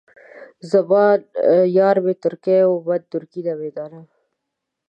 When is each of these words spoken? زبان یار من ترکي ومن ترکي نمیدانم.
زبان 0.71 1.19
یار 1.77 1.97
من 2.05 2.15
ترکي 2.23 2.59
ومن 2.67 3.01
ترکي 3.13 3.41
نمیدانم. 3.49 4.05